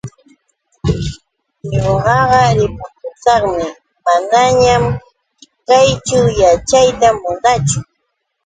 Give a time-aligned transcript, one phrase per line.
[1.81, 3.65] Ñuqaqa ripukushaqmi,
[4.05, 4.83] manañan
[5.67, 7.79] kayćhu yaćhayta munaachu.